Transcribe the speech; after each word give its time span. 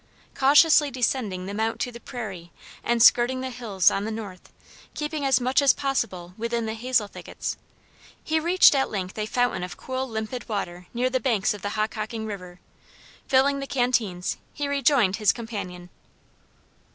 Cautiously 0.33 0.89
descending 0.89 1.45
the 1.45 1.53
mount 1.53 1.79
to 1.81 1.91
the 1.91 1.99
prairie, 1.99 2.51
and 2.83 3.03
skirting 3.03 3.41
the 3.41 3.51
hills 3.51 3.91
on 3.91 4.03
the 4.03 4.09
north, 4.09 4.51
keeping 4.95 5.23
as 5.27 5.39
much 5.39 5.61
as 5.61 5.73
possible 5.73 6.33
within 6.39 6.65
the 6.65 6.73
hazel 6.73 7.05
thickets, 7.05 7.55
he 8.23 8.39
reached 8.39 8.73
at 8.73 8.89
length 8.89 9.15
a 9.19 9.27
fountain 9.27 9.61
of 9.61 9.77
cool 9.77 10.09
limpid 10.09 10.49
water 10.49 10.87
near 10.91 11.11
the 11.11 11.19
banks 11.19 11.53
of 11.53 11.61
the 11.61 11.73
Hockhocking 11.77 12.25
river. 12.25 12.59
Filling 13.27 13.59
the 13.59 13.67
canteens 13.67 14.37
he 14.53 14.67
rejoined 14.67 15.17
his 15.17 15.31
companion. 15.31 15.91